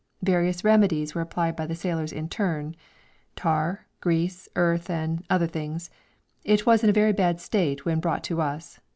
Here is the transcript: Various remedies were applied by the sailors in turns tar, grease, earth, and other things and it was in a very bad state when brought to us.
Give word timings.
Various 0.23 0.63
remedies 0.63 1.13
were 1.13 1.21
applied 1.21 1.55
by 1.55 1.67
the 1.67 1.75
sailors 1.75 2.11
in 2.11 2.27
turns 2.27 2.75
tar, 3.35 3.85
grease, 3.99 4.49
earth, 4.55 4.89
and 4.89 5.23
other 5.29 5.45
things 5.45 5.91
and 6.43 6.59
it 6.59 6.65
was 6.65 6.83
in 6.83 6.89
a 6.89 6.91
very 6.91 7.13
bad 7.13 7.39
state 7.39 7.85
when 7.85 7.99
brought 7.99 8.23
to 8.23 8.41
us. 8.41 8.79